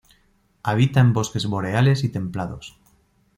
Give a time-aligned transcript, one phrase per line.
[0.63, 2.75] Habita en bosques boreales y templados.